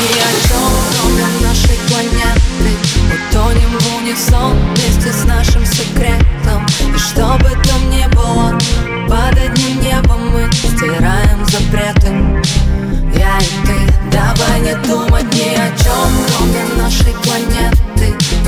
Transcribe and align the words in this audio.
ни 0.00 0.20
о 0.20 0.30
чем, 0.48 0.72
кроме 0.92 1.26
нашей 1.46 1.78
планеты. 1.88 2.38
Утонем 3.14 3.78
в 3.78 3.96
унисон 3.96 4.56
вместе 4.74 5.12
с 5.12 5.24
нашим 5.24 5.64
секретом. 5.64 6.66
И 6.94 6.98
что 6.98 7.38
там 7.38 7.90
ни 7.90 8.06
было, 8.14 8.58
под 9.08 9.38
одним 9.38 9.80
небом 9.80 10.30
мы 10.30 10.48
стираем 10.52 11.44
запреты. 11.46 12.08
Я 13.14 13.38
и 13.38 13.66
ты, 13.66 13.94
давай 14.12 14.60
не 14.60 14.74
думать 14.86 15.32
ни 15.34 15.54
о 15.54 15.68
чем, 15.76 16.08
кроме 16.28 16.82
нашей 16.82 17.14
планеты. 17.24 17.78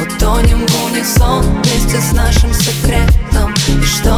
Утонем 0.00 0.66
в 0.66 0.84
унисон 0.86 1.42
вместе 1.62 2.00
с 2.00 2.12
нашим 2.12 2.52
секретом. 2.52 3.54
И 3.68 3.84
что 3.84 4.09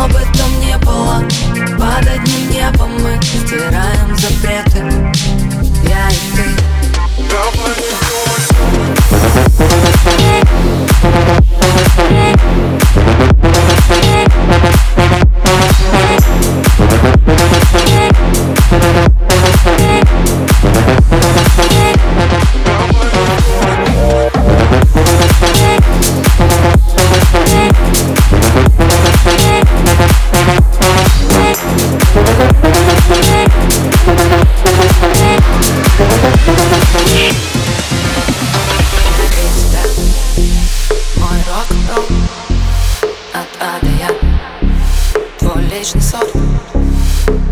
Твой 45.83 45.95
личный 45.95 46.01
сорт 46.03 46.33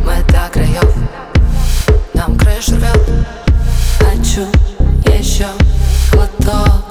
Мы 0.05 0.23
до 0.29 0.49
краев 0.53 0.95
Нам 2.15 2.39
крышу 2.39 2.77
рвет 2.77 3.01
Хочу 3.99 4.47
еще 5.13 5.49
глоток. 6.13 6.85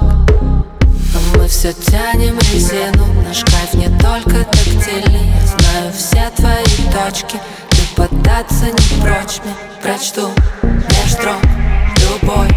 Но 0.82 1.20
мы 1.36 1.48
все 1.48 1.72
тянем 1.72 2.38
резину 2.40 3.06
Наш 3.26 3.46
кайф 3.46 3.74
не 3.74 3.88
только 4.00 4.44
тактильный. 4.44 5.32
Я 5.34 5.48
знаю 5.48 5.94
все 5.94 6.30
твои 6.36 6.92
точки. 6.92 7.38
Ты 7.70 7.78
поддаться 7.96 8.66
не 8.66 9.02
прочь. 9.02 9.40
Мне 9.46 9.56
Прочту 9.82 10.30
меж 10.62 11.14
строк 11.14 11.40
любой 12.22 12.50